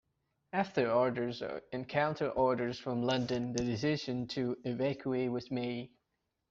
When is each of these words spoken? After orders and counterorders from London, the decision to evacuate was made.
After 0.51 0.91
orders 0.91 1.43
and 1.71 1.87
counterorders 1.87 2.79
from 2.79 3.03
London, 3.03 3.53
the 3.53 3.63
decision 3.63 4.27
to 4.29 4.57
evacuate 4.65 5.29
was 5.29 5.51
made. 5.51 5.91